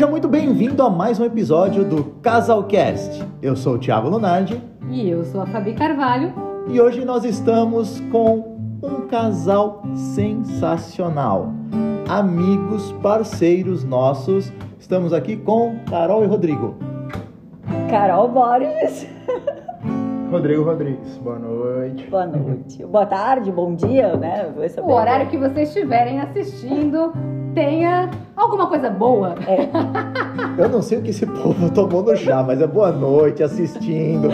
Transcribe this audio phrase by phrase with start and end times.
[0.00, 3.22] Seja muito bem-vindo a mais um episódio do Casalcast.
[3.42, 4.58] Eu sou o Thiago Lunardi
[4.90, 6.32] E eu sou a Fabi Carvalho.
[6.68, 11.52] e hoje nós estamos com um casal sensacional.
[12.08, 14.50] Amigos, parceiros nossos.
[14.78, 16.76] Estamos aqui com Carol e Rodrigo.
[17.90, 19.06] Carol Borges.
[20.32, 22.06] Rodrigo Rodrigues, boa noite.
[22.08, 22.86] Boa noite.
[22.86, 24.50] Boa tarde, bom dia, né?
[24.82, 27.12] O horário que vocês estiverem assistindo
[27.54, 29.34] tenha alguma coisa boa.
[30.58, 34.28] Eu não sei o que esse povo tomou no chá, mas é boa noite assistindo.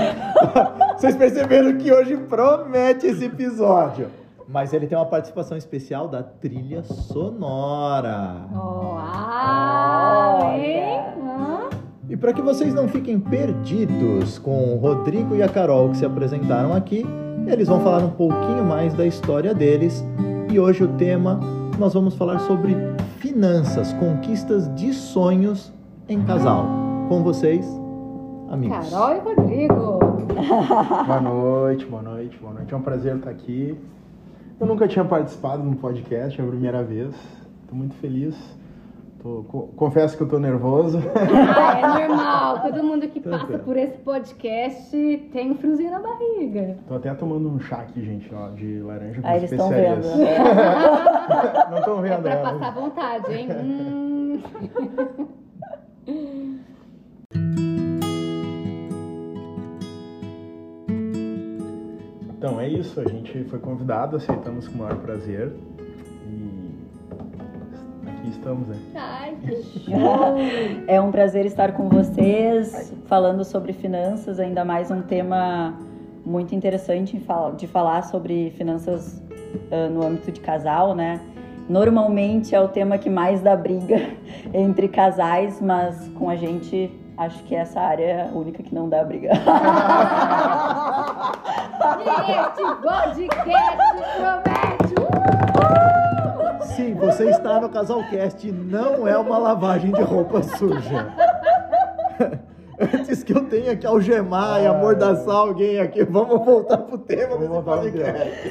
[0.96, 4.08] Vocês perceberam que hoje promete esse episódio.
[4.48, 8.36] Mas ele tem uma participação especial da trilha sonora.
[8.54, 10.56] Olha.
[10.56, 11.00] hein?
[12.08, 16.06] E para que vocês não fiquem perdidos com o Rodrigo e a Carol que se
[16.06, 17.04] apresentaram aqui,
[17.48, 20.04] eles vão falar um pouquinho mais da história deles.
[20.48, 21.40] E hoje o tema
[21.78, 22.76] nós vamos falar sobre
[23.26, 25.72] finanças, conquistas de sonhos
[26.08, 26.64] em casal.
[27.08, 27.66] Com vocês,
[28.48, 28.88] amigos.
[28.88, 29.98] Carol e Rodrigo.
[31.06, 32.72] Boa noite, boa noite, boa noite.
[32.72, 33.76] É um prazer estar aqui.
[34.60, 37.14] Eu nunca tinha participado de um podcast, é a primeira vez.
[37.62, 38.36] Estou muito feliz.
[39.26, 40.98] Tô- co- confesso que eu estou nervoso.
[41.58, 42.60] Ah, é normal.
[42.70, 44.96] Todo mundo que passa por esse podcast
[45.32, 46.76] tem um friozinho na barriga.
[46.86, 50.06] Tô até tomando um chá aqui, gente, ó, de laranja com Ah, eles estão especiarias.
[50.06, 50.18] vendo.
[50.18, 50.36] né?
[51.72, 52.42] Não estão É vendo, pra né?
[52.42, 53.48] passar vontade, hein?
[53.50, 54.42] Hum.
[62.38, 65.52] Então é isso, a gente foi convidado, aceitamos com o maior prazer.
[68.26, 68.76] Aqui estamos, né?
[68.96, 70.36] Ai, que show.
[70.88, 75.78] É um prazer estar com vocês, falando sobre finanças, ainda mais um tema
[76.24, 77.22] muito interessante
[77.56, 79.22] de falar sobre finanças
[79.70, 81.20] ah, no âmbito de casal, né?
[81.68, 84.10] Normalmente é o tema que mais dá briga
[84.52, 88.88] entre casais, mas com a gente acho que essa área é a única que não
[88.88, 89.30] dá briga.
[91.86, 93.36] E este podcast
[94.16, 94.94] promete.
[94.98, 95.95] Uhul!
[96.74, 101.12] Sim, você está no Casalcast, não é uma lavagem de roupa suja.
[102.78, 107.48] Antes que eu tenha que algemar e amordaçar alguém aqui, vamos voltar pro tema Vamos
[107.48, 108.50] desse podcast.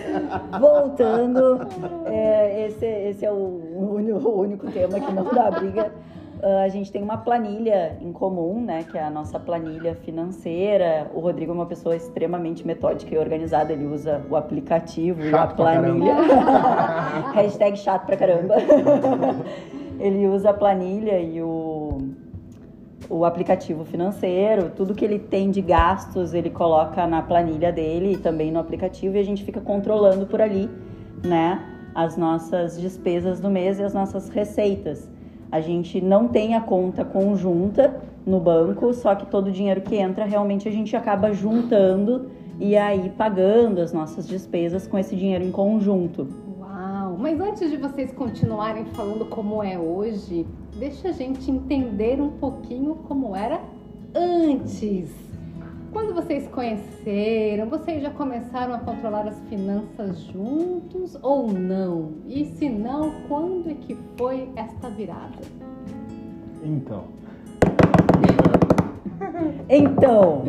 [0.59, 1.67] Voltando,
[2.05, 5.91] é, esse, esse é o único, o único tema que não dá briga.
[6.41, 8.83] Ah, a gente tem uma planilha em comum, né?
[8.83, 11.09] Que é a nossa planilha financeira.
[11.13, 13.73] O Rodrigo é uma pessoa extremamente metódica e organizada.
[13.73, 16.15] Ele usa o aplicativo e a Chato planilha.
[17.33, 18.55] Hashtag chato pra caramba.
[19.99, 21.97] ele usa a planilha e o,
[23.09, 24.71] o aplicativo financeiro.
[24.75, 29.15] Tudo que ele tem de gastos, ele coloca na planilha dele e também no aplicativo.
[29.15, 30.69] E a gente fica controlando por ali,
[31.23, 31.71] né?
[31.93, 35.14] As nossas despesas do mês e as nossas receitas.
[35.55, 39.95] A gente não tem a conta conjunta no banco, só que todo o dinheiro que
[39.95, 42.29] entra realmente a gente acaba juntando
[42.59, 46.27] e aí pagando as nossas despesas com esse dinheiro em conjunto.
[46.59, 47.15] Uau!
[47.17, 50.45] Mas antes de vocês continuarem falando como é hoje,
[50.77, 53.61] deixa a gente entender um pouquinho como era
[54.13, 55.09] antes.
[55.95, 62.15] Quando vocês conheceram, vocês já começaram a controlar as finanças juntos ou não?
[62.27, 62.67] E se
[63.27, 65.41] quando é que foi esta virada?
[66.63, 67.03] Então,
[69.69, 70.43] Então,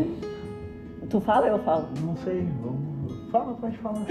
[1.11, 1.87] tu fala ou eu falo?
[2.05, 2.87] não sei, vamos.
[3.31, 4.03] Fala, pode falar.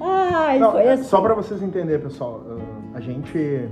[0.00, 1.04] Ai, Não, foi é assim.
[1.04, 2.58] Só para vocês entenderem, pessoal, ah,
[2.94, 3.68] a gente,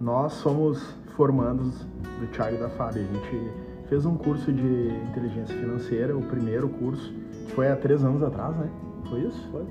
[0.00, 0.82] nós somos
[1.16, 1.84] formandos
[2.20, 3.02] do Thiago e da Fábio.
[3.02, 3.52] A gente
[3.88, 7.12] fez um curso de inteligência financeira, o primeiro curso,
[7.54, 8.68] foi há três anos atrás, né?
[9.08, 9.48] Foi isso?
[9.50, 9.64] Foi.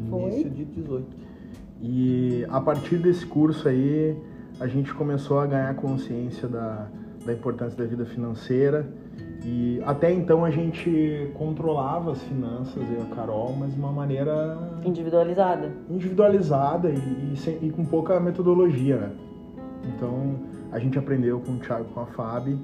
[0.00, 1.06] Início de 18.
[1.82, 4.16] E a partir desse curso aí,
[4.58, 6.86] a gente começou a ganhar consciência da,
[7.24, 8.86] da importância da vida financeira.
[9.42, 13.90] E até então a gente controlava as finanças, eu e a Carol, mas de uma
[13.90, 15.72] maneira Individualizada.
[15.88, 19.10] individualizada e, e sem- e com pouca metodologia, né?
[19.96, 20.34] Então
[20.70, 22.58] a gente aprendeu com o Thiago e com a Fábio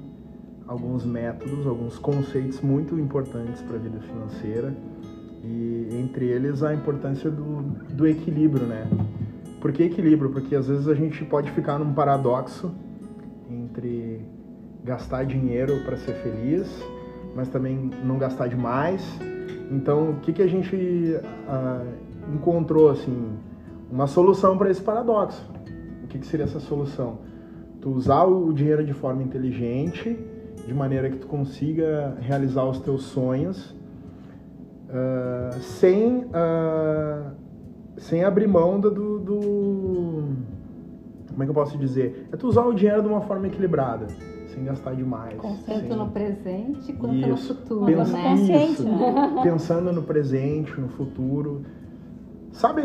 [0.67, 4.71] alguns métodos, alguns conceitos muito importantes para a vida financeira
[5.43, 7.61] e entre eles a importância do,
[7.93, 8.87] do equilíbrio, né?
[9.61, 10.29] Por que equilíbrio?
[10.29, 12.71] Porque às vezes a gente pode ficar num paradoxo
[13.49, 14.21] entre
[14.83, 16.67] gastar dinheiro para ser feliz,
[17.35, 19.03] mas também não gastar demais.
[19.71, 21.83] Então, o que, que a gente ah,
[22.33, 23.37] encontrou assim
[23.91, 25.43] uma solução para esse paradoxo?
[26.03, 27.19] O que, que seria essa solução?
[27.81, 30.17] Tu usar o dinheiro de forma inteligente,
[30.65, 33.75] de maneira que tu consiga realizar os teus sonhos,
[34.89, 37.31] ah, sem ah,
[37.97, 40.23] sem abrir mão do, do-
[41.29, 42.27] como é que eu posso dizer?
[42.31, 44.07] É tu usar o dinheiro de uma forma equilibrada,
[44.47, 45.35] sem gastar demais.
[45.41, 47.53] Tanto sem- no presente quanto no Isso.
[47.55, 48.23] futuro, Pensa- né?
[48.23, 48.83] consciente, isso.
[48.83, 49.39] né?
[49.43, 51.61] Pensando no presente, no futuro.
[52.51, 52.83] Sabe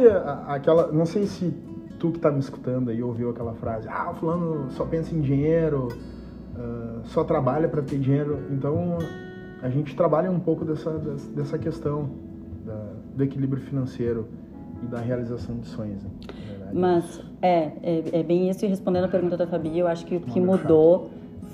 [0.49, 0.91] aquela.
[0.93, 1.51] Não sei se
[1.99, 5.21] tu que tá me escutando aí ouviu aquela frase: ah, o fulano só pensa em
[5.21, 5.89] dinheiro,
[6.57, 8.39] ah, só trabalha para ter dinheiro.
[8.51, 8.99] Então
[9.63, 10.91] a gente trabalha um pouco dessa,
[11.35, 12.11] dessa, questão
[12.67, 14.27] da- do equilíbrio financeiro
[14.83, 16.03] e da realização de sonhos.
[16.03, 16.11] né?
[16.73, 18.65] Mas é, é, é bem isso.
[18.65, 21.11] E respondendo a pergunta da Fabi, eu acho que o que mudou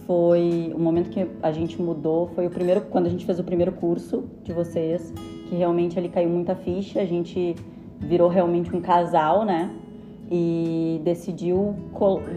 [0.06, 3.44] foi o momento que a gente mudou foi o primeiro quando a gente fez o
[3.44, 5.12] primeiro curso de vocês,
[5.48, 7.00] que realmente ali caiu muita ficha.
[7.00, 7.54] A gente
[7.98, 9.70] virou realmente um casal, né?
[10.30, 11.74] E decidiu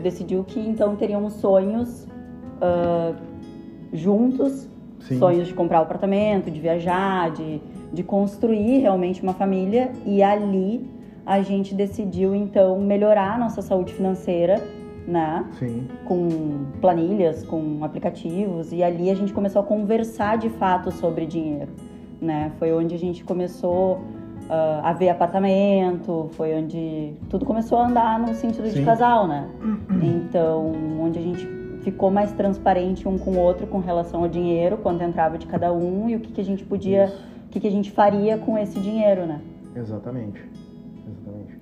[0.01, 2.07] decidiu que então teríamos sonhos
[2.61, 3.13] ah,
[3.93, 4.67] juntos
[5.01, 5.17] Sim.
[5.19, 7.61] sonhos de comprar o apartamento, de viajar, de,
[7.91, 9.91] de construir realmente uma família.
[10.05, 10.89] E ali
[11.25, 14.61] a gente decidiu então melhorar a nossa saúde financeira,
[15.07, 15.45] né?
[15.57, 18.71] Sim, Com planilhas, com aplicativos.
[18.71, 21.71] E ali a gente começou a conversar de fato sobre dinheiro,
[22.21, 22.51] né?
[22.59, 24.01] Foi onde a gente começou
[24.49, 28.85] ah, a ver apartamento, foi onde tudo começou a andar no sentido de Sim.
[28.85, 29.47] casal, né?
[30.03, 34.77] Então, onde a gente ficou mais transparente um com o outro com relação ao dinheiro,
[34.77, 37.17] quanto entrava de cada um e o que, que a gente podia, Isso.
[37.47, 39.41] o que, que a gente faria com esse dinheiro, né?
[39.75, 40.41] exatamente.
[41.07, 41.59] Exatamente.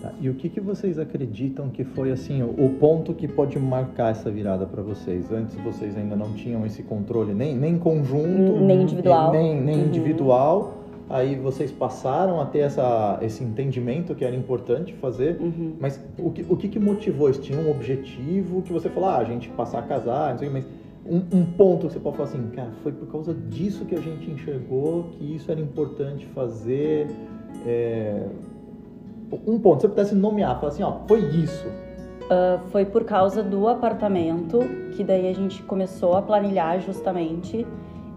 [0.00, 3.58] Tá, E o que, que vocês acreditam que foi assim o o ponto que pode
[3.58, 5.30] marcar essa virada para vocês?
[5.32, 9.32] Antes vocês ainda não tinham esse controle nem, nem conjunto, Nem individual.
[9.32, 9.86] nem, nem Uhum.
[9.86, 10.74] individual.
[11.10, 15.38] Aí vocês passaram a ter essa, esse entendimento que era importante fazer.
[15.40, 15.74] Uhum.
[15.80, 17.40] Mas o que, o que, que motivou isso?
[17.40, 20.50] Tinha um objetivo que você falou, ah, a gente passar a casar, não sei o
[20.50, 20.66] que, mas
[21.06, 24.00] um, um ponto que você pode falar assim, cara, foi por causa disso que a
[24.00, 27.06] gente enxergou que isso era importante fazer.
[27.64, 28.26] é,
[29.46, 31.66] Um ponto, se você pudesse nomear, falar assim, ó, foi isso.
[32.70, 34.60] Foi por causa do apartamento
[34.92, 37.66] que daí a gente começou a planilhar justamente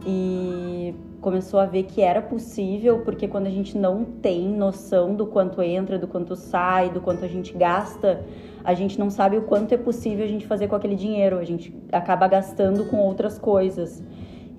[0.06, 5.28] e começou a ver que era possível, porque quando a gente não tem noção do
[5.28, 8.26] quanto entra, do quanto sai, do quanto a gente gasta,
[8.64, 11.46] a gente não sabe o quanto é possível a gente fazer com aquele dinheiro, a
[11.46, 14.04] gente acaba gastando com outras coisas.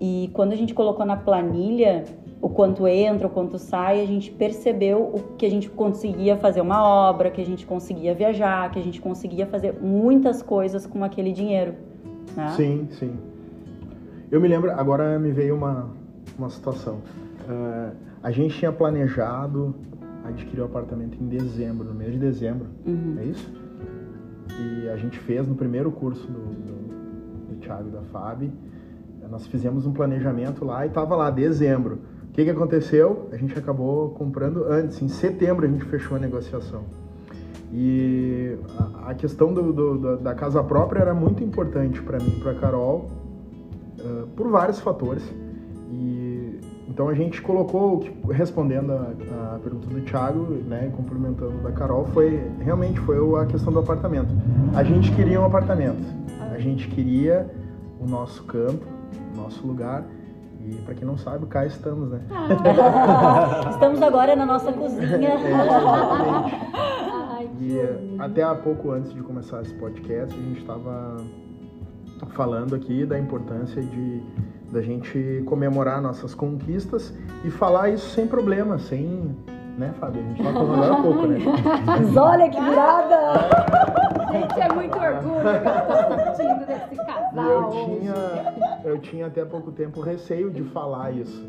[0.00, 2.04] E quando a gente colocou na planilha
[2.40, 6.60] o quanto entra, o quanto sai, a gente percebeu o que a gente conseguia fazer
[6.60, 11.04] uma obra, que a gente conseguia viajar, que a gente conseguia fazer muitas coisas com
[11.04, 11.74] aquele dinheiro.
[12.36, 12.48] Né?
[12.56, 13.16] Sim, sim.
[14.30, 15.90] Eu me lembro, agora me veio uma,
[16.38, 16.98] uma situação.
[17.48, 17.90] Eh,
[18.22, 19.74] a gente tinha planejado
[20.24, 23.16] adquirir o apartamento em dezembro, no mês de dezembro, Uhum.
[23.18, 23.52] é isso?
[24.60, 28.52] E a gente fez no primeiro curso do, do, do Thiago e da Fabi.
[29.30, 32.00] Nós fizemos um planejamento lá e tava lá, dezembro.
[32.28, 33.28] O que, que aconteceu?
[33.32, 36.82] A gente acabou comprando antes, em setembro a gente fechou a negociação.
[37.72, 42.40] E a, a questão do, do- da- casa própria era muito importante para mim e
[42.40, 43.10] para Carol,
[43.98, 45.22] eh, por vários fatores.
[46.92, 52.46] Então a gente colocou, respondendo a, a pergunta do Thiago, né, complementando da Carol, foi
[52.60, 54.28] realmente foi a questão do apartamento.
[54.74, 56.04] A gente queria um apartamento,
[56.38, 57.50] a gente queria
[57.98, 58.86] o nosso canto,
[59.32, 60.04] o nosso lugar.
[60.60, 62.20] E para quem não sabe, cá estamos, né?
[63.70, 65.30] Estamos agora na nossa cozinha.
[65.30, 66.56] É, exatamente.
[66.74, 71.16] Ai, E eh, até há pouco antes de começar esse podcast, a gente estava
[72.34, 74.22] falando aqui da importância de
[74.72, 77.14] da gente comemorar nossas conquistas
[77.44, 79.36] e falar isso sem problema, sem,
[79.76, 80.22] né, Fábio?
[80.22, 81.38] A gente falando agora há pouco, né?
[81.84, 83.16] Mas olha que virada!
[84.32, 87.44] Gente, é muito orgulho que eu tô sentindo desse casal.
[87.44, 91.46] eu tinha, eu tinha até pouco tempo receio de falar isso.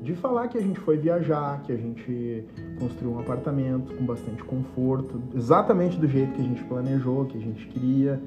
[0.00, 2.46] De falar que a gente foi viajar, que a gente
[2.78, 7.40] construiu um apartamento com bastante conforto, exatamente do jeito que a gente planejou, que a
[7.40, 8.22] gente queria.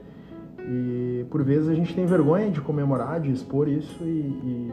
[0.67, 4.71] E por vezes a gente tem vergonha de comemorar, de expor isso e, e-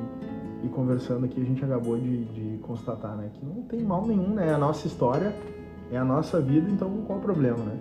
[0.65, 4.29] e conversando aqui a gente acabou de, de constatar né, que não tem mal nenhum,
[4.35, 4.49] né?
[4.49, 5.35] É a nossa história,
[5.91, 7.77] é a nossa vida, então qual o problema, né?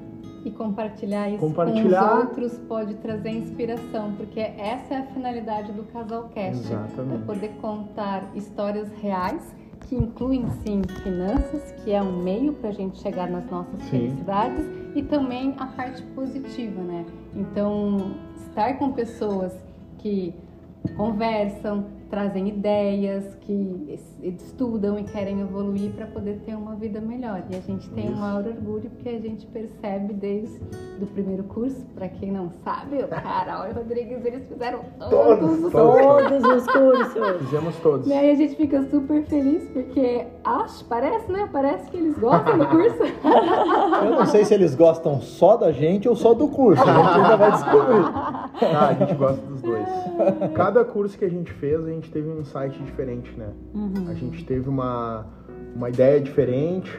[0.45, 2.07] E compartilhar isso Compartilhar.
[2.09, 6.65] com os outros pode trazer inspiração, porque essa é a finalidade do Casalcast.
[6.65, 7.21] Exatamente.
[7.21, 12.73] É poder contar histórias reais, que incluem sim finanças, que é um meio para a
[12.73, 13.89] gente chegar nas nossas Sim.
[13.89, 17.05] felicidades, e também a parte positiva, né?
[17.35, 19.53] Então, estar com pessoas
[19.99, 20.33] que
[20.95, 27.43] conversam, trazem ideias, que es- estudam e querem evoluir para poder ter uma vida melhor.
[27.49, 28.15] E a gente tem Isso.
[28.15, 30.59] um maior orgulho porque a gente percebe desde
[30.99, 35.09] do primeiro curso, para quem não sabe, o Carol e o Rodrigues, eles fizeram todos,
[35.39, 36.01] Todos, os todos.
[36.01, 37.41] Todos os cursos.
[37.45, 38.07] Fizemos todos.
[38.07, 41.47] E aí a gente fica super feliz porque acho, parece, né?
[41.51, 42.97] Parece que eles gostam do curso.
[44.03, 46.81] Eu não sei se eles gostam só da gente ou só do curso.
[46.83, 48.05] A gente ainda vai descobrir.
[48.75, 49.87] Ah, a gente gosta dos dois.
[50.53, 53.49] Cada curso que a gente fez, a gente teve um insight diferente, né?
[54.09, 55.25] A gente teve uma,
[55.75, 56.89] uma ideia diferente,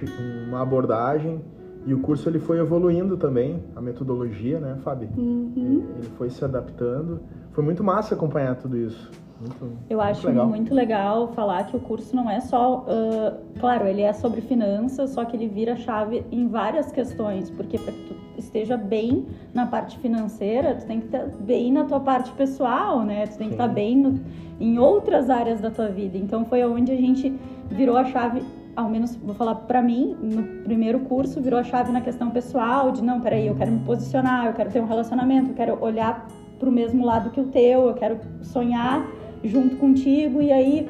[0.48, 1.40] uma abordagem.
[1.86, 5.08] E o curso ele foi evoluindo também, a metodologia, né, Fábio?
[5.16, 5.86] Uhum.
[5.96, 7.20] Ele foi se adaptando.
[7.52, 9.10] Foi muito massa acompanhar tudo isso.
[9.40, 10.46] Muito, Eu muito acho legal.
[10.46, 15.10] muito legal falar que o curso não é só, ah, claro, ele é sobre finanças,
[15.10, 19.66] só que ele vira chave em várias questões, porque para que tu esteja bem na
[19.66, 23.26] parte financeira, tu tem que estar bem na tua parte pessoal, né?
[23.26, 24.20] Tu tem que estar bem no-
[24.59, 26.18] em outras áreas da tua vida.
[26.18, 27.32] Então foi onde a gente
[27.70, 28.42] virou a chave,
[28.76, 32.90] ao menos vou falar para mim, no primeiro curso virou a chave na questão pessoal,
[32.92, 36.26] de não, peraí, eu quero me posicionar, eu quero ter um relacionamento, eu quero olhar
[36.59, 39.06] pro mesmo lado que o teu, eu quero sonhar
[39.42, 40.88] junto contigo e aí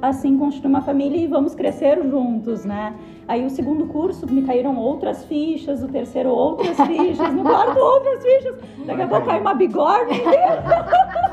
[0.00, 2.94] assim construir uma família e vamos crescer juntos, né?
[3.28, 8.22] Aí o segundo curso me caíram outras fichas, o terceiro outras fichas, no quarto outras
[8.22, 8.56] fichas.
[8.86, 10.10] Daqui a pouco cai uma bigorna.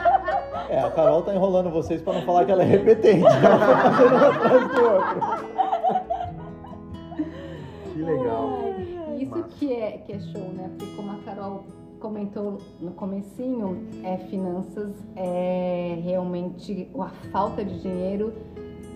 [0.70, 3.24] É, a Carol tá enrolando vocês pra não falar que ela é repetente.
[3.24, 5.22] Ela foi fazendo um atrás do outro.
[7.94, 8.50] Que legal.
[9.18, 10.70] Isso que é, que é show, né?
[10.78, 11.64] Porque como a Carol
[12.00, 18.34] comentou no comecinho, é, finanças é realmente a falta de dinheiro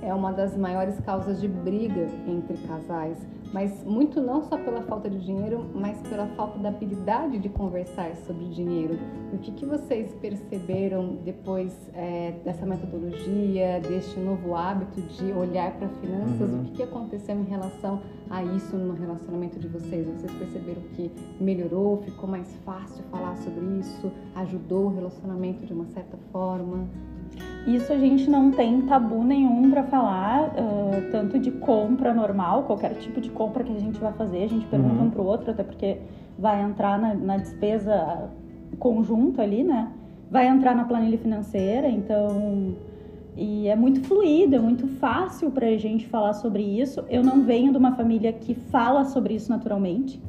[0.01, 3.17] é uma das maiores causas de briga entre casais.
[3.53, 8.15] Mas muito não só pela falta de dinheiro, mas pela falta da habilidade de conversar
[8.15, 8.98] sobre dinheiro.
[9.34, 15.89] O que, que vocês perceberam depois é, dessa metodologia, deste novo hábito de olhar para
[15.89, 16.50] finanças?
[16.50, 16.62] Uhum.
[16.62, 20.08] O que, que aconteceu em relação a isso no relacionamento de vocês?
[20.08, 25.86] Vocês perceberam que melhorou, ficou mais fácil falar sobre isso, ajudou o relacionamento de uma
[25.88, 26.88] certa forma?
[27.67, 32.95] Isso a gente não tem tabu nenhum para falar, ah, tanto de compra normal, qualquer
[32.95, 35.07] tipo de compra que a gente vai fazer, a gente pergunta Uhum.
[35.07, 35.97] um pro outro, até porque
[36.39, 38.29] vai entrar na, na despesa
[38.79, 39.89] conjunta ali, né?
[40.29, 42.73] Vai entrar na planilha financeira, então.
[43.38, 47.03] E é muito fluido, é muito fácil pra gente falar sobre isso.
[47.09, 50.21] Eu não venho de uma família que fala sobre isso naturalmente.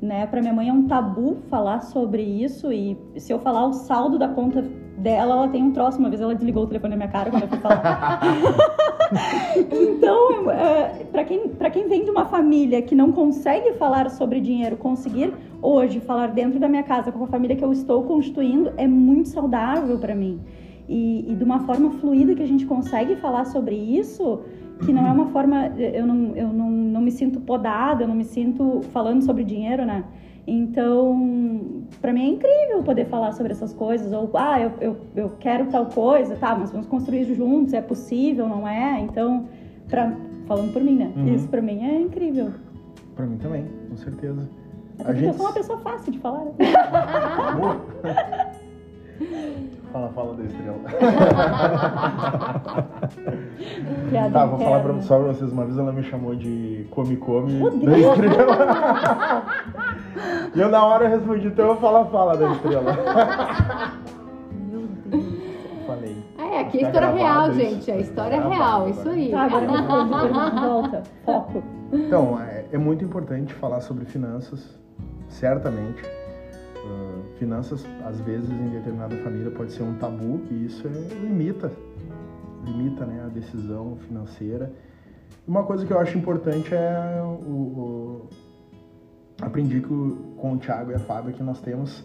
[0.00, 0.26] Né?
[0.26, 4.18] Para minha mãe é um tabu falar sobre isso e se eu falar o saldo
[4.18, 4.62] da conta
[5.00, 5.98] dela, ela tem um troço.
[5.98, 8.20] Uma vez ela desligou o telefone na minha cara quando eu fui falar.
[9.70, 14.40] então, é, para quem, pra quem vem de uma família que não consegue falar sobre
[14.40, 18.72] dinheiro, conseguir hoje falar dentro da minha casa com a família que eu estou constituindo
[18.76, 20.40] é muito saudável para mim.
[20.88, 24.40] E, e de uma forma fluida que a gente consegue falar sobre isso,
[24.84, 25.66] que não é uma forma.
[25.78, 29.84] Eu não, eu não, não me sinto podada, eu não me sinto falando sobre dinheiro,
[29.84, 30.04] né?
[30.46, 34.12] Então, para mim é incrível poder falar sobre essas coisas.
[34.12, 38.48] Ou, ah, eu, eu, eu quero tal coisa, tá, mas vamos construir juntos, é possível,
[38.48, 39.00] não é?
[39.00, 39.46] Então,
[39.88, 40.12] pra,
[40.46, 41.12] falando por mim, né?
[41.14, 41.34] Uhum.
[41.34, 42.50] Isso pra mim é incrível.
[43.14, 44.48] Pra mim também, com certeza.
[44.98, 46.44] Até A porque eu gente- sou uma pessoa fácil de falar.
[46.46, 46.52] né?
[49.92, 50.78] Fala, fala da estrela.
[54.10, 55.02] Piada Tá, vou falar pra, interna.
[55.02, 55.52] só pra vocês.
[55.52, 58.12] Uma vez ela me chamou de come-come da Rodrigo!
[58.12, 59.44] estrela.
[60.54, 62.92] e eu na hora respondi, então eu fala, fala da estrela.
[64.68, 65.24] Meu Deus.
[65.86, 66.16] Falei.
[66.38, 67.60] É, aqui é Tá história real, isso.
[67.60, 67.90] gente.
[67.90, 69.30] A história é Tá real, isso aí.
[69.32, 69.66] Tá, agora
[70.60, 71.02] volta.
[71.24, 71.62] Foco.
[71.92, 74.78] Então, é, é muito importante falar sobre finanças,
[75.28, 76.00] certamente.
[76.84, 81.70] Ah, finanças, às vezes, em determinada família pode ser um tabu e isso é- limita,
[82.64, 84.72] limita né, a decisão financeira.
[85.46, 88.28] Uma coisa que eu acho importante é o, o-
[89.42, 92.04] aprendi que o- com o Thiago e a Fábio que nós temos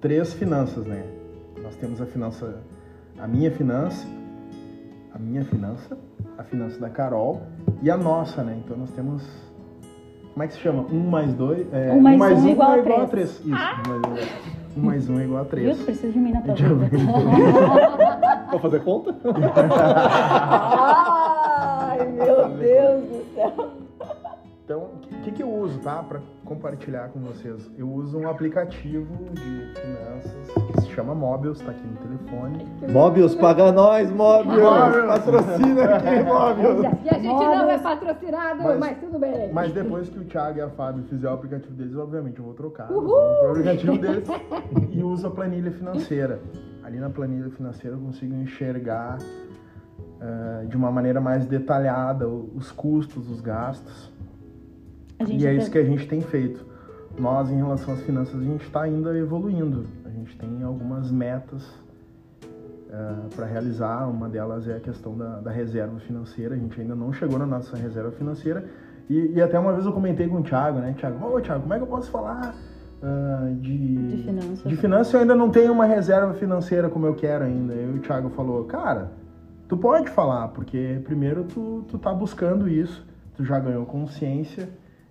[0.00, 1.04] três finanças, né?
[1.62, 2.62] Nós temos a finança,
[3.18, 4.06] a minha finança,
[5.12, 5.98] a minha finança,
[6.36, 7.42] a finança da Carol
[7.82, 8.58] e a nossa, né?
[8.64, 9.47] Então nós temos.
[10.38, 10.86] Como é que se chama?
[10.92, 11.66] Um mais dois.
[11.74, 13.10] É, Um mais um igual a é igual a três.
[13.10, 13.40] três.
[13.40, 14.28] Isso, um mais um, é-
[14.76, 15.50] um mais um é igual a Viu?
[15.50, 15.78] três.
[15.78, 16.90] Tu precisa de mim na tua Já vida.
[18.48, 19.16] Vou fazer conta?
[21.80, 23.77] Ai, meu Deus do céu.
[25.38, 26.02] O que, eu uso, tá?
[26.02, 27.70] Para compartilhar com vocês.
[27.78, 32.66] Eu uso um aplicativo de finanças que se chama Mobius, tá aqui no telefone.
[32.92, 34.60] Mobius, paga nós, Mobius!
[34.60, 35.06] Mobius.
[35.06, 37.04] Patrocina aqui, Mobius!
[37.04, 39.52] E a gente não é patrocinado, Mas- mas, tudo bem.
[39.52, 42.54] Mas depois que o Thiago e a Fábio fizer o aplicativo deles, obviamente eu vou
[42.54, 42.88] trocar.
[42.88, 44.26] Vão pro aplicativo deles
[44.90, 46.40] e uso a planilha financeira.
[46.82, 53.30] Ali na planilha financeira eu consigo enxergar uh, de uma maneira mais detalhada os custos,
[53.30, 54.17] os gastos.
[55.26, 56.64] E é isso que a gente tem feito.
[57.18, 59.86] Nós, em relação às finanças, a gente está ainda evoluindo.
[60.04, 61.64] A gente tem algumas metas
[62.88, 64.08] uh, para realizar.
[64.08, 66.54] Uma delas é a questão da, da, reserva financeira.
[66.54, 68.64] A gente ainda não chegou na nossa reserva financeira.
[69.10, 70.94] E, e até uma vez eu comentei com o Thiago, né?
[70.96, 72.54] Thiago, ô Thiago, como é que eu posso falar
[73.02, 74.62] uh, de, de finanças?
[74.64, 77.74] De finanças eu ainda não tenho uma reserva financeira como eu quero ainda.
[77.74, 79.10] E o Thiago falou, cara,
[79.66, 84.68] tu pode falar, porque primeiro tu, tu tá buscando isso, tu já ganhou consciência,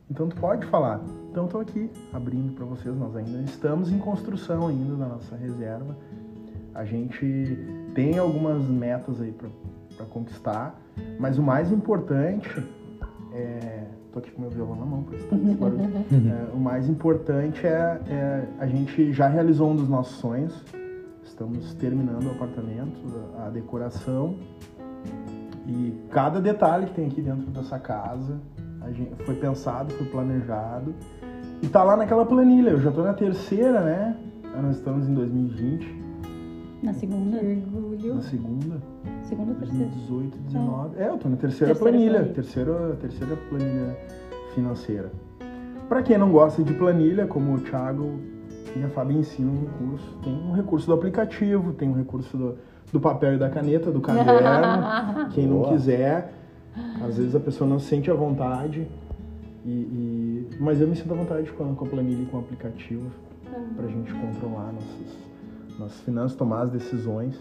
[0.10, 1.02] então tu pode falar.
[1.30, 5.96] Então estou aqui abrindo para vocês, nós ainda estamos em construção ainda da nossa reserva.
[6.74, 7.58] A gente
[7.94, 10.80] tem algumas metas aí para conquistar,
[11.20, 12.50] mas o mais importante
[13.34, 13.86] é.
[14.12, 15.82] Tô aqui com meu violão na mão, isso tá barulho.
[16.32, 20.64] é, o mais importante é, é, a gente já realizou um dos nossos sonhos.
[21.24, 22.98] Estamos terminando o apartamento,
[23.38, 24.36] a, a decoração.
[25.68, 28.40] E cada detalhe que tem aqui dentro dessa casa
[28.92, 30.94] gente, foi pensado, foi planejado.
[31.62, 32.72] E tá lá naquela planilha.
[32.72, 34.16] Eu já tô na terceira, né?
[34.62, 36.04] Nós estamos em 2020.
[36.84, 37.42] Na segunda?
[37.42, 38.82] Na segunda.
[39.24, 39.86] Segunda ou terceira?
[39.88, 41.00] 18, 19.
[41.00, 42.12] É, eu tô na terceira, terceira planilha.
[42.20, 42.34] planilha.
[42.34, 43.98] Terceira, terceira planilha
[44.54, 45.12] financeira.
[45.90, 48.20] Para quem não gosta de planilha, como o Thiago
[48.76, 52.58] e a Fábio ensinam no curso, tem um recurso do aplicativo, tem um recurso do,
[52.92, 55.30] do papel e da caneta, do caderno.
[55.34, 56.34] quem não quiser,
[57.02, 58.88] às vezes a pessoa não se sente à vontade.
[59.66, 60.50] E, e...
[60.60, 63.12] Mas eu me sinto à vontade com a, com a planilha e com o aplicativo
[63.46, 63.74] uhum.
[63.76, 67.38] para a gente controlar nossas, nossas finanças, tomar as decisões.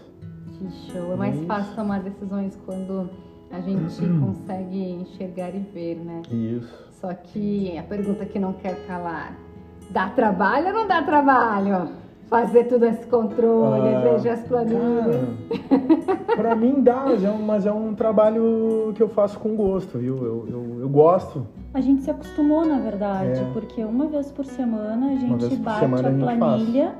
[0.53, 1.13] Que show!
[1.13, 1.45] É mais Isso.
[1.45, 3.09] fácil tomar decisões quando
[3.51, 6.21] a gente consegue enxergar e ver, né?
[6.31, 6.87] Isso.
[6.99, 9.37] Só que a pergunta que não quer calar:
[9.89, 12.06] dá trabalho ou não dá trabalho?
[12.29, 15.29] Fazer todo esse controle, ah, veja as planilhas.
[16.35, 19.97] Para mim dá, mas é, um, mas é um trabalho que eu faço com gosto,
[19.97, 20.17] viu?
[20.17, 21.47] Eu, eu, eu gosto.
[21.73, 23.49] A gente se acostumou, na verdade, é.
[23.53, 26.95] porque uma vez por semana a gente bate semana a, a planilha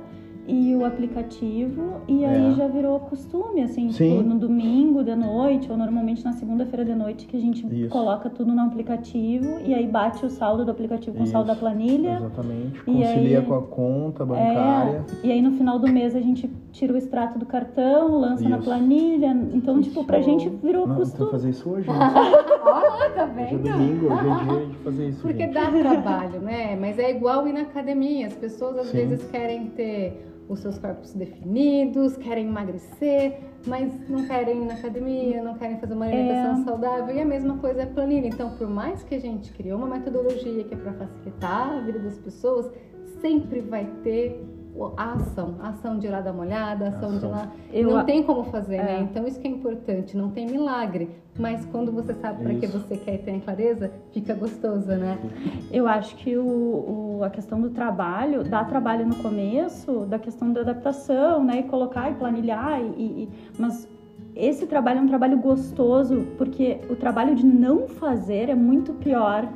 [0.47, 2.29] e o aplicativo e é.
[2.29, 6.95] aí já virou costume, assim, tipo, no domingo de noite ou normalmente na segunda-feira de
[6.95, 7.89] noite que a gente Isso.
[7.89, 11.31] coloca tudo no aplicativo e aí bate o saldo do aplicativo com Isso.
[11.31, 12.15] o saldo da planilha.
[12.15, 12.81] Exatamente.
[12.81, 15.05] Concilia aí, com a conta bancária.
[15.23, 18.41] É, e aí no final do mês a gente tira o extrato do cartão, lança
[18.41, 18.49] isso.
[18.49, 19.31] na planilha.
[19.53, 21.23] Então, tipo, pra gente virou Não, costume.
[21.23, 21.89] Então fazer isso hoje.
[21.91, 23.47] Olha, tá vendo?
[23.47, 25.21] Hoje é domingo, hoje é dia de fazer isso.
[25.21, 25.53] Porque gente.
[25.53, 26.77] dá trabalho, né?
[26.79, 28.27] Mas é igual ir na academia.
[28.27, 28.97] As pessoas às Sim.
[28.97, 35.43] vezes querem ter os seus corpos definidos, querem emagrecer, mas não querem ir na academia,
[35.43, 36.63] não querem fazer uma alimentação é.
[36.63, 37.15] saudável.
[37.15, 38.27] E a mesma coisa é a planilha.
[38.27, 41.99] Então, por mais que a gente criou uma metodologia que é para facilitar a vida
[41.99, 42.71] das pessoas,
[43.21, 44.41] sempre vai ter
[44.95, 47.19] a ação, a ação de ir lá dar uma olhada, a ação, ação.
[47.19, 47.51] de lá.
[47.73, 48.83] Eu, não tem como fazer, né?
[48.83, 48.99] é.
[48.99, 49.07] né?
[49.09, 51.09] Então isso que é importante, não tem milagre.
[51.37, 55.17] Mas quando você sabe para que você quer e tem clareza, fica gostoso, né?
[55.71, 60.51] Eu acho que o, o, a questão do trabalho, dá trabalho no começo, da questão
[60.51, 61.59] da adaptação, né?
[61.59, 63.87] E colocar e planilhar, e, e, mas
[64.35, 69.47] esse trabalho é um trabalho gostoso, porque o trabalho de não fazer é muito pior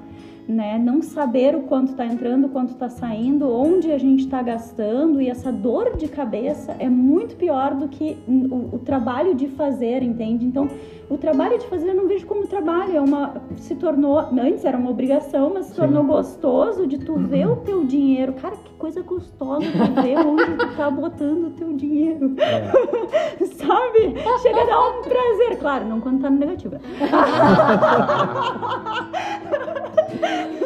[0.51, 0.77] né?
[0.77, 5.21] Não saber o quanto está entrando, o quanto está saindo, onde a gente está gastando
[5.21, 10.03] e essa dor de cabeça é muito pior do que o, o, trabalho de fazer,
[10.03, 10.45] entende?
[10.45, 10.67] Então,
[11.09, 14.77] o trabalho de fazer eu não vejo como trabalho, é uma se tornou antes era
[14.77, 15.81] uma obrigação, mas se Sim.
[15.81, 18.33] tornou gostoso de tu ver o teu dinheiro.
[18.33, 22.35] Cara, que coisa gostosa tu ver onde tu tá botando o teu dinheiro.
[22.37, 23.45] É.
[23.45, 24.15] Sabe?
[24.41, 26.75] Chega a dar um prazer, claro, não quando tá no negativo.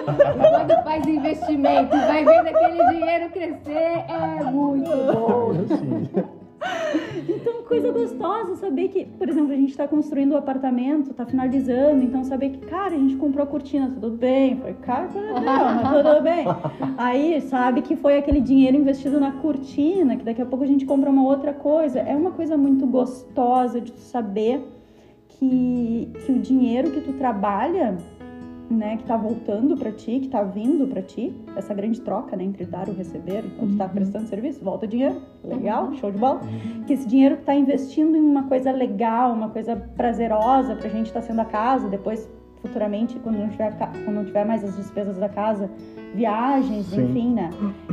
[0.06, 5.52] Quando faz investimento e vai vendo aquele dinheiro crescer, é muito bom.
[7.28, 11.26] Então, coisa gostosa saber que, por exemplo, a gente está construindo o um apartamento, está
[11.26, 15.10] finalizando, então saber que, cara, a gente comprou a cortina, tudo bem, foi caro,
[15.44, 16.46] mas tudo bem.
[16.98, 20.86] Aí, sabe que foi aquele dinheiro investido na cortina, que daqui a pouco a gente
[20.86, 22.00] compra uma outra coisa.
[22.00, 24.64] É uma coisa muito gostosa de saber
[25.28, 27.98] que, que o dinheiro que tu trabalha
[28.70, 32.44] né, que está voltando para ti, que está vindo para ti, essa grande troca, né,
[32.44, 33.92] entre dar e receber, enquanto está uhum.
[33.92, 35.96] prestando serviço, volta o dinheiro, legal, uhum.
[35.96, 36.42] show de bola.
[36.42, 36.84] Uhum.
[36.84, 41.08] Que esse dinheiro está investindo em uma coisa legal, uma coisa prazerosa para a gente
[41.08, 42.28] estar tá sendo a casa, depois
[42.66, 45.70] futuramente quando não tiver quando não tiver mais as despesas da casa,
[46.16, 47.04] viagens, Sim.
[47.04, 47.52] enfim, né?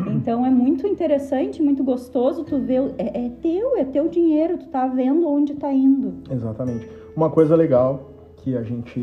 [0.09, 4.67] Então é muito interessante, muito gostoso tu ver, é, é teu, é teu dinheiro, tu
[4.69, 6.15] tá vendo onde tá indo.
[6.31, 6.89] Exatamente.
[7.15, 8.12] Uma coisa legal
[8.43, 9.01] que a gente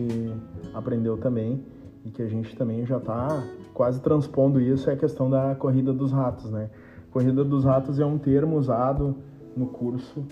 [0.74, 1.64] aprendeu também
[2.06, 5.94] e que a gente também já está quase transpondo isso é a questão da corrida
[5.94, 6.70] dos ratos, né?
[7.12, 9.16] Corrida dos ratos é um termo usado
[9.56, 10.26] no curso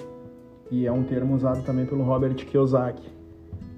[0.69, 3.09] e é um termo usado também pelo Robert Kiyosaki.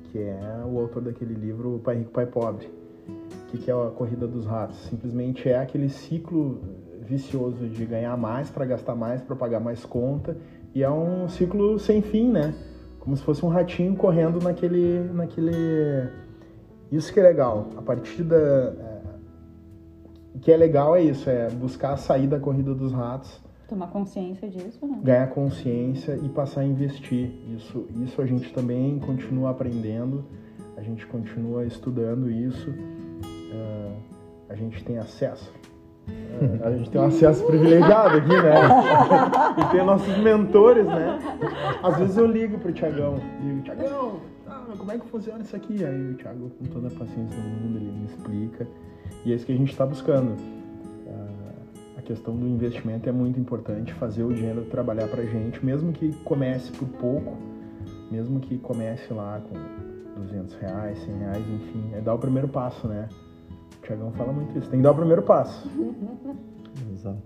[0.06, 2.68] que é o autor daquele livro Pai Rico, Pai Pobre.
[3.08, 4.78] O que, é a corrida dos ratos?
[4.90, 6.60] Simplesmente é aquele ciclo
[7.02, 10.36] vicioso de ganhar mais para gastar mais, para pagar mais conta,
[10.74, 12.54] e é um ciclo sem fim, né?
[13.10, 15.52] Como se fosse um ratinho correndo naquele, naquele.
[16.92, 17.72] Isso que é legal.
[17.76, 18.38] A partir da.
[18.38, 19.02] é,
[20.36, 24.48] O que é legal é isso, é buscar sair da corrida dos ratos Tomar consciência
[24.48, 25.00] disso, né?
[25.02, 27.32] ganhar consciência e passar a investir.
[27.56, 30.24] Isso, isso a gente também continua aprendendo,
[30.78, 32.72] a gente continua estudando isso,
[33.52, 33.96] ah,
[34.50, 35.52] a gente tem acesso.
[36.64, 38.54] Ah, a gente tem um acesso privilegiado aqui, né?
[39.58, 41.20] E tem nossos mentores, né?
[41.84, 45.84] Às vezes eu ligo pro Tiagão, digo, Tiagão, ah, como é que funciona isso aqui?
[45.84, 48.68] Aí o Thiago, com toda a paciência do mundo, ele me explica.
[49.26, 50.36] E é isso que a gente está buscando.
[51.08, 55.92] Ah, a questão do investimento é muito importante, fazer o dinheiro trabalhar pra gente, mesmo
[55.92, 57.38] que comece por pouco,
[58.10, 62.88] mesmo que comece lá com 200 reais, 100 reais, enfim, é dar o primeiro passo,
[62.88, 63.08] né?
[63.90, 65.68] O Tiagão fala muito isso, tem que dar o primeiro passo.
[66.94, 67.18] Exato.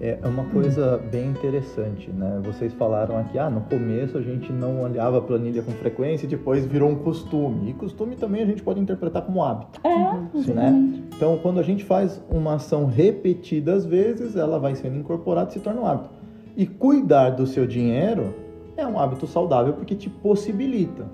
[0.00, 2.40] É uma coisa bem interessante, né?
[2.44, 6.28] Vocês falaram aqui, ah, no começo a gente não olhava a planilha com frequência e
[6.28, 7.70] depois virou um costume.
[7.70, 9.80] E costume também a gente pode interpretar como hábito.
[9.84, 10.30] É, né?
[10.34, 11.04] exatamente.
[11.16, 15.60] Então, quando a gente faz uma ação repetidas vezes, ela vai sendo incorporada e se
[15.60, 16.10] torna um hábito.
[16.56, 18.34] E cuidar do seu dinheiro
[18.76, 21.06] é um hábito saudável porque te possibilita.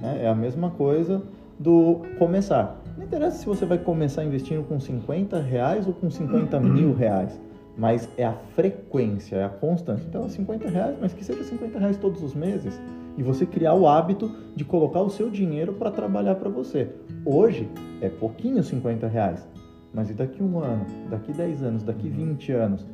[0.00, 0.20] né?
[0.22, 1.22] É a mesma coisa
[1.58, 2.81] do começar.
[2.96, 7.40] Não interessa se você vai começar investindo com 50 reais ou com 50 mil reais,
[7.76, 10.04] mas é a frequência, é a constância.
[10.06, 12.78] Então, é 50 reais, mas que seja 50 reais todos os meses.
[13.16, 16.90] E você criar o hábito de colocar o seu dinheiro para trabalhar para você.
[17.24, 17.68] Hoje
[18.00, 19.46] é pouquinho 50 reais,
[19.92, 22.86] mas e daqui um ano, daqui 10 anos, daqui 20 anos?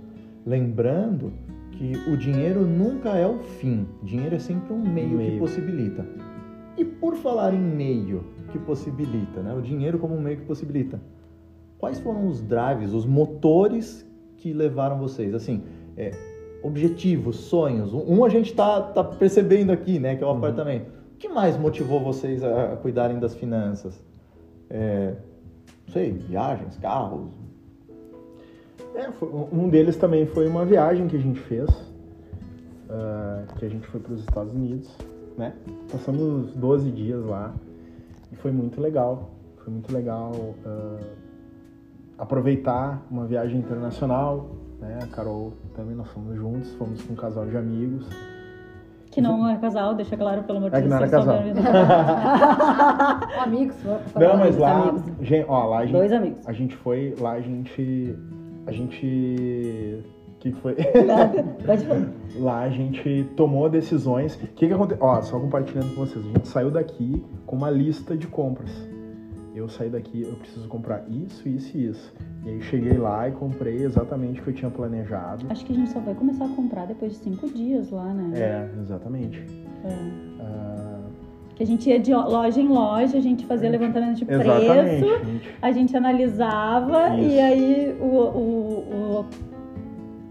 [0.46, 1.32] Lembrando
[1.72, 5.38] que o dinheiro nunca é o fim, dinheiro é sempre um meio, que Meio.
[5.38, 6.04] possibilita.
[6.78, 9.52] E por falar em meio que possibilita, né?
[9.52, 11.00] o dinheiro como um meio que possibilita,
[11.76, 15.34] quais foram os drives, os motores que levaram vocês?
[15.34, 15.64] Assim,
[15.96, 16.12] é,
[16.62, 17.92] objetivos, sonhos.
[17.92, 20.14] Um a gente tá, tá percebendo aqui, né?
[20.14, 20.88] Que é o apartamento.
[21.14, 24.00] O que mais motivou vocês a, a cuidarem das finanças?
[24.70, 25.16] É,
[25.86, 27.28] não sei, viagens, carros.
[28.94, 31.68] É, foi- um deles também foi uma viagem que a gente fez,
[32.88, 34.96] ah, que a gente foi para os Estados Unidos,
[35.38, 35.54] né?
[35.90, 37.54] Passamos 12 dias lá
[38.32, 39.30] e foi muito legal.
[39.64, 40.32] Foi muito legal
[40.66, 40.96] ah,
[42.18, 44.98] aproveitar uma viagem internacional, né?
[45.02, 48.06] A Carol também nós fomos juntos, fomos com um casal de amigos.
[49.10, 51.00] Que não é casal, deixa claro, pelo amor de É que Deus.
[51.00, 51.38] não era casal.
[53.42, 55.02] Amigos, Não, mas amigos, lá, amigos.
[55.26, 56.46] gente, ó, lá a gente, Dois amigos.
[56.46, 58.16] a gente foi, lá a gente,
[58.66, 60.04] a gente,
[60.38, 60.76] o que que foi?
[61.06, 61.42] Nada.
[61.66, 62.06] Pode falar.
[62.38, 64.36] Lá a gente tomou decisões.
[64.36, 65.04] O que que aconteceu?
[65.04, 66.24] Ó, só compartilhando com vocês.
[66.24, 68.70] A gente saiu daqui com uma lista de compras.
[69.54, 72.14] Eu saí daqui, eu preciso comprar isso, isso e isso.
[72.44, 75.46] E aí cheguei lá e comprei exatamente o que eu tinha planejado.
[75.50, 78.38] Acho que a gente só vai começar a comprar depois de cinco dias lá, né?
[78.38, 79.44] É, exatamente.
[79.84, 79.96] É.
[80.40, 81.00] Ah,
[81.56, 85.54] Que a gente ia de loja em loja, a gente fazia levantamento de preço, gente.
[85.60, 87.28] a gente analisava Isso.
[87.28, 89.24] e aí o, o- o-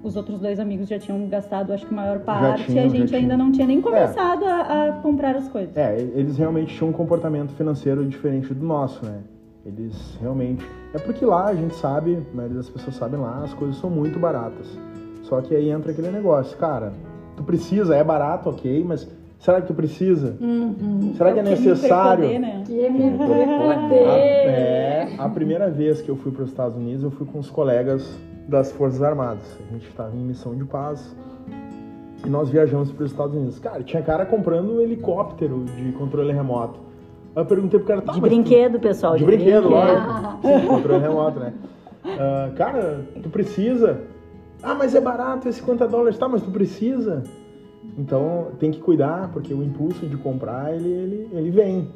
[0.03, 2.89] os outros dois amigos já tinham gastado, acho que a maior parte, tinham, e a
[2.89, 5.75] gente ainda não tinha nem começado a, a comprar as coisas.
[5.75, 9.19] É, eles realmente tinham um comportamento financeiro diferente do nosso, né?
[9.65, 10.65] Eles realmente.
[10.93, 13.89] É porque lá a gente sabe, a maioria das pessoas sabem lá, as coisas são
[13.89, 14.67] muito baratas.
[15.23, 16.93] Só que aí entra aquele negócio, cara,
[17.35, 19.05] tu precisa, é barato, ok, mas
[19.39, 20.37] será que tu precisa?
[20.39, 21.13] Uhum.
[21.17, 22.23] Será que é O me necessário?
[22.23, 22.63] poder, né?
[22.65, 23.47] Que me A, poder.
[23.99, 27.49] é, a primeira vez que eu fui para os Estados Unidos, eu fui com os
[27.49, 29.43] colegas das Forças Armadas.
[29.69, 31.15] A gente estava em missão de paz
[32.25, 33.59] e nós viajamos para os Estados Unidos.
[33.59, 36.79] Cara, tinha cara comprando um helicóptero de controle remoto.
[37.35, 39.15] Aí eu perguntei pro cara, tá, De mas tu- brinquedo, pessoal.
[39.15, 40.07] de brinquedo, lógico.
[40.41, 41.53] Sim, controle remoto, né?
[42.05, 44.01] Ah, cara, tu precisa.
[44.63, 46.17] Ah, mas é barato, é 50 dólares.
[46.17, 47.23] Tá, mas tu precisa.
[47.97, 51.89] Então tem que cuidar, porque o impulso de comprar, ele, ele, ele vem.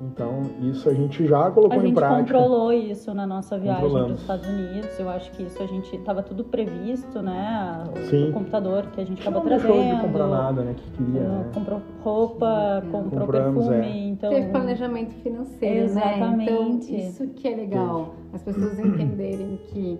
[0.00, 2.20] Então isso a gente já colocou A em gente prática.
[2.38, 4.98] controlou isso na nossa viagem para os Estados Unidos.
[4.98, 7.82] Eu acho que isso a gente estava tudo previsto, né?
[7.96, 8.30] O, Sim.
[8.30, 9.96] o computador que a gente A gente acabou não trazendo.
[9.96, 10.74] de comprar nada, né?
[10.76, 11.44] Que queria, né?
[11.52, 14.08] Comprou roupa, comprou Compramos, perfume, é.
[14.08, 14.30] então.
[14.30, 15.84] Teve planejamento financeiro, né?
[15.84, 16.94] Exatamente.
[16.94, 18.14] Então, isso que é legal.
[18.32, 19.98] As pessoas entenderem que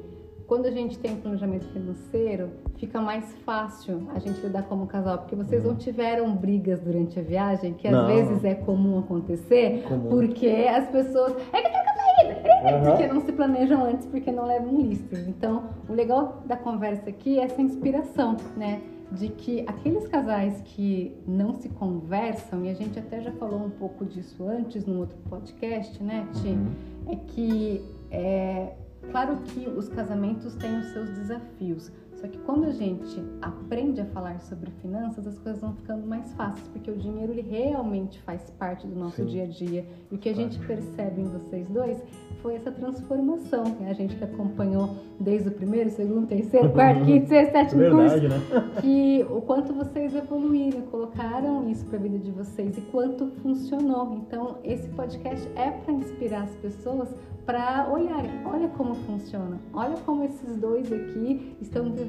[0.49, 5.37] quando a gente tem planejamento financeiro, fica mais fácil a gente lidar como casal, porque
[5.37, 8.07] vocês não tiveram brigas durante a viagem, que às Não.
[8.07, 10.09] vezes é comum acontecer, Comum.
[10.09, 11.35] porque as pessoas.
[11.53, 12.75] É que sair!
[12.75, 12.91] Aham.
[12.91, 15.29] Porque não se planejam antes, porque não levam listas.
[15.29, 18.81] Então, o legal da conversa aqui é essa inspiração, né?
[19.11, 23.71] de que aqueles casais que não se conversam, e a gente até já falou um
[23.71, 26.49] pouco disso antes no outro podcast, né, Ti?
[26.49, 26.67] Uhum.
[27.09, 28.73] É que é
[29.11, 34.05] claro que os casamentos têm os seus desafios, só que quando a gente aprende a
[34.07, 38.51] falar sobre finanças, as coisas vão ficando mais fáceis, porque o dinheiro ele realmente faz
[38.59, 39.27] parte do nosso Sim.
[39.27, 39.87] dia a dia.
[40.11, 42.03] E o que a gente percebe em vocês dois
[42.43, 43.63] foi essa transformação.
[43.89, 48.41] A gente que acompanhou desde o primeiro, segundo, terceiro, quarto, quinto, sexto, sétimo curso, né?
[48.81, 54.15] que o quanto vocês evoluíram, colocaram isso para a vida de vocês e quanto funcionou.
[54.15, 57.15] Então, esse podcast é para inspirar as pessoas
[57.47, 62.08] para olharem, olha como funciona, olha como esses dois aqui estão vivendo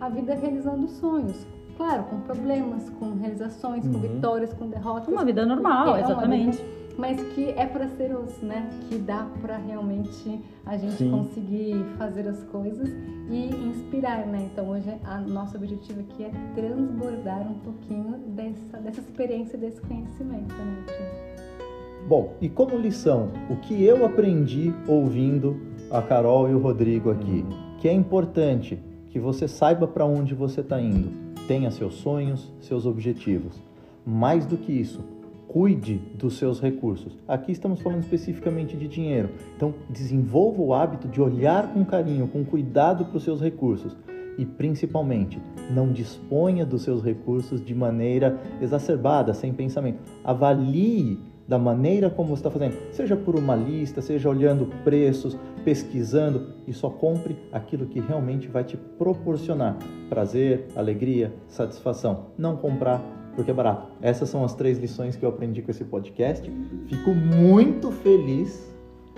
[0.00, 1.46] a vida realizando sonhos.
[1.76, 4.00] Claro, com problemas, com realizações, com Uhum.
[4.00, 5.08] vitórias, com derrotas.
[5.08, 6.56] Uma vida normal, é uma exatamente.
[6.56, 8.68] vida- mas que é prazeroso, né?
[8.88, 11.10] Que dá para realmente a gente Sim.
[11.12, 12.88] conseguir fazer as coisas
[13.30, 14.48] e inspirar, né?
[14.52, 20.52] Então hoje a nosso objetivo aqui é transbordar um pouquinho dessa, dessa experiência, desse conhecimento,
[20.54, 20.84] né?
[20.88, 22.08] Ti?
[22.08, 25.56] Bom, e como lição, o que eu aprendi ouvindo
[25.92, 27.44] a Carol e o Rodrigo aqui?
[27.78, 28.76] Que é importante
[29.18, 31.10] que você saiba para onde você está indo,
[31.48, 33.60] tenha seus sonhos, seus objetivos.
[34.06, 35.00] Mais do que isso,
[35.48, 37.18] cuide dos seus recursos.
[37.26, 39.30] Aqui estamos falando especificamente de dinheiro.
[39.56, 43.96] Então, desenvolva o hábito de olhar com carinho, com cuidado para os seus recursos.
[44.38, 49.98] E principalmente, não disponha dos seus recursos de maneira exacerbada, sem pensamento.
[50.22, 55.34] Avalie da maneira como você está fazendo, seja por uma lista, seja olhando preços,
[55.64, 59.78] pesquisando e só compre aquilo que realmente vai te proporcionar
[60.10, 62.26] prazer, alegria, satisfação.
[62.36, 63.00] Não comprar
[63.34, 63.88] porque é barato.
[64.02, 66.50] Essas são as três lições que eu aprendi com esse podcast.
[66.86, 68.68] Fico muito feliz.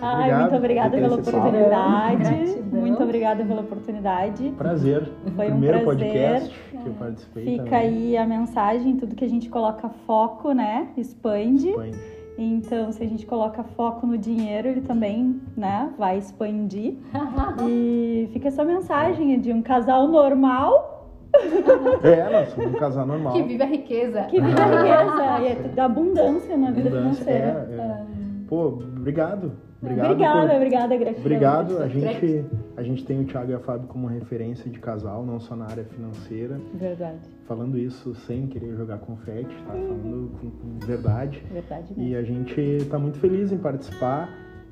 [0.02, 2.62] Ai, Obrigado muito obrigada pela oportunidade.
[2.70, 4.54] Muito obrigada pela oportunidade.
[4.56, 5.10] Prazer.
[5.34, 6.06] Foi um Primeiro prazer.
[6.06, 7.78] podcast que eu participei Fica também.
[7.78, 10.88] aí a mensagem, tudo que a gente coloca foco, né?
[10.96, 11.68] Expande.
[11.70, 12.19] Expande.
[12.42, 16.94] Então, se a gente coloca foco no dinheiro, ele também, né, vai expandir.
[17.68, 20.96] e fica essa mensagem de um casal normal
[22.02, 23.32] É, nós somos um casal normal.
[23.32, 24.22] Que vive a riqueza.
[24.24, 27.68] que vive a riqueza e da abundância na vida Abundância, financeira.
[27.70, 28.04] é, é.
[28.48, 29.52] Pô, obrigado.
[29.82, 30.10] Obrigado.
[30.10, 31.20] obrigada, por- obrigada, gratidão.
[31.24, 31.78] Obrigado.
[31.78, 32.44] A gente,
[32.76, 35.64] a gente tem o Thiago e a Fábio como referência de casal, não só na
[35.64, 36.60] área financeira.
[36.74, 39.72] Verdade, Falando isso sem querer jogar confete, tá?
[39.72, 41.42] Falando com, com verdade.
[41.50, 42.02] verdade mesmo.
[42.02, 44.28] E a gente está muito feliz em participar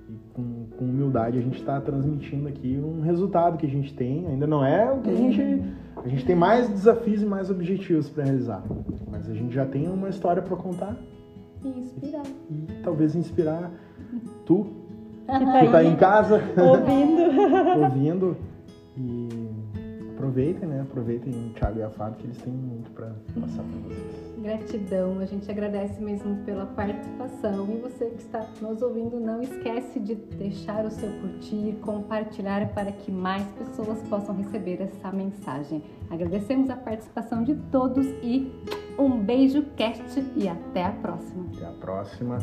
[0.09, 4.27] e com, com humildade a gente está transmitindo aqui um resultado que a gente tem.
[4.27, 5.63] Ainda não é o que a gente.
[6.05, 8.63] A gente tem mais desafios e mais objetivos para realizar.
[9.11, 10.97] Mas a gente já tem uma história para contar
[11.65, 12.23] E inspirar.
[12.51, 13.73] e talvez inspirar
[14.47, 14.67] tu
[15.29, 17.23] Que que tá está aí em casa ouvindo.
[17.85, 18.37] ouvindo.
[18.97, 19.29] E
[20.17, 20.81] aproveitem, né?
[20.81, 24.35] Aproveitem o Thiago e a Fábio que eles têm muito para passar para vocês.
[24.39, 27.69] Gratidão, a gente agradece mesmo pela participação.
[27.71, 32.91] E você que está nos ouvindo, não esquece de deixar o seu curtir, compartilhar para
[32.91, 35.83] que mais pessoas possam receber essa mensagem.
[36.11, 38.51] Agradecemos a participação de todos e
[38.99, 41.47] um beijo cast e até a próxima.
[41.55, 42.39] Até a próxima.